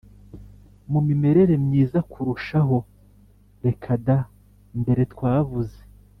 mu 0.91 0.99
mimerere 1.07 1.53
myiza 1.65 1.99
kurushaho 2.11 2.77
Reka 3.65 3.89
da 4.05 4.17
Mbere 4.79 5.01
twavuze 5.13 5.79